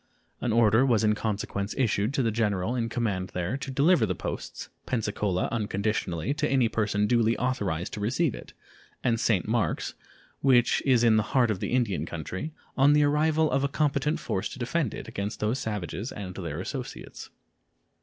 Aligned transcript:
An 0.39 0.51
order 0.51 0.83
was 0.83 1.03
in 1.03 1.13
consequence 1.13 1.75
issued 1.77 2.11
to 2.15 2.23
the 2.23 2.31
general 2.31 2.75
in 2.75 2.89
command 2.89 3.27
there 3.35 3.55
to 3.57 3.69
deliver 3.69 4.03
the 4.07 4.15
posts 4.15 4.67
Pensacola 4.87 5.47
unconditionally 5.51 6.33
to 6.33 6.49
any 6.49 6.67
person 6.67 7.05
duly 7.05 7.37
authorized 7.37 7.93
to 7.93 7.99
receive 7.99 8.33
it, 8.33 8.51
and 9.03 9.19
St. 9.19 9.47
Marks, 9.47 9.93
which 10.39 10.81
is 10.87 11.03
in 11.03 11.17
the 11.17 11.21
heart 11.37 11.51
of 11.51 11.59
the 11.59 11.71
Indian 11.71 12.07
country, 12.07 12.51
on 12.75 12.93
the 12.93 13.03
arrival 13.03 13.51
of 13.51 13.63
a 13.63 13.67
competent 13.67 14.19
force 14.19 14.49
to 14.49 14.57
defend 14.57 14.95
it 14.95 15.07
against 15.07 15.39
those 15.39 15.59
savages 15.59 16.11
and 16.11 16.33
their 16.33 16.59
associates. 16.59 17.29